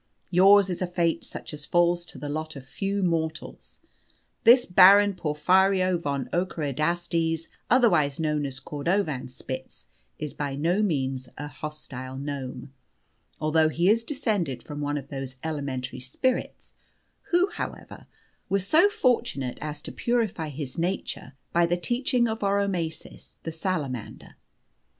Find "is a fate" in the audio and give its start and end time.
0.71-1.23